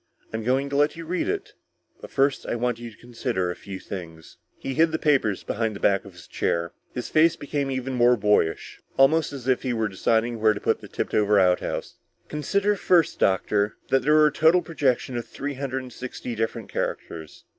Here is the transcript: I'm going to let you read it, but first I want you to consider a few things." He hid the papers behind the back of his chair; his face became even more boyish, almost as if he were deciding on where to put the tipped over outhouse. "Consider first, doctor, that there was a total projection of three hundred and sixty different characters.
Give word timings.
I'm 0.33 0.43
going 0.43 0.67
to 0.71 0.75
let 0.75 0.95
you 0.95 1.05
read 1.05 1.29
it, 1.29 1.53
but 1.99 2.09
first 2.09 2.47
I 2.47 2.55
want 2.55 2.79
you 2.79 2.89
to 2.89 2.97
consider 2.97 3.51
a 3.51 3.55
few 3.55 3.79
things." 3.79 4.37
He 4.57 4.73
hid 4.73 4.91
the 4.91 4.97
papers 4.97 5.43
behind 5.43 5.75
the 5.75 5.79
back 5.79 6.05
of 6.05 6.13
his 6.13 6.25
chair; 6.25 6.73
his 6.91 7.09
face 7.09 7.35
became 7.35 7.69
even 7.69 7.93
more 7.93 8.17
boyish, 8.17 8.81
almost 8.97 9.31
as 9.31 9.47
if 9.47 9.61
he 9.61 9.73
were 9.73 9.87
deciding 9.87 10.37
on 10.37 10.41
where 10.41 10.53
to 10.55 10.59
put 10.59 10.81
the 10.81 10.87
tipped 10.87 11.13
over 11.13 11.39
outhouse. 11.39 11.97
"Consider 12.29 12.75
first, 12.75 13.19
doctor, 13.19 13.75
that 13.89 14.01
there 14.01 14.15
was 14.15 14.29
a 14.29 14.31
total 14.31 14.63
projection 14.63 15.15
of 15.17 15.27
three 15.27 15.53
hundred 15.53 15.83
and 15.83 15.93
sixty 15.93 16.33
different 16.33 16.67
characters. 16.69 17.43